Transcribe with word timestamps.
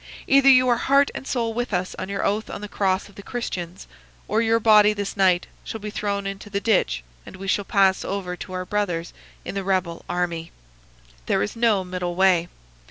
Either 0.25 0.49
you 0.49 0.67
are 0.67 0.77
heart 0.77 1.11
and 1.13 1.27
soul 1.27 1.53
with 1.53 1.71
us 1.75 1.95
on 1.99 2.09
your 2.09 2.25
oath 2.25 2.49
on 2.49 2.61
the 2.61 2.67
cross 2.67 3.07
of 3.07 3.13
the 3.13 3.21
Christians, 3.21 3.85
or 4.27 4.41
your 4.41 4.59
body 4.59 4.93
this 4.93 5.15
night 5.15 5.45
shall 5.63 5.79
be 5.79 5.91
thrown 5.91 6.25
into 6.25 6.49
the 6.49 6.59
ditch 6.59 7.03
and 7.23 7.35
we 7.35 7.47
shall 7.47 7.63
pass 7.65 8.03
over 8.03 8.35
to 8.35 8.51
our 8.53 8.65
brothers 8.65 9.13
in 9.45 9.53
the 9.53 9.63
rebel 9.63 10.03
army. 10.09 10.51
There 11.27 11.43
is 11.43 11.55
no 11.55 11.83
middle 11.83 12.15
way. 12.15 12.47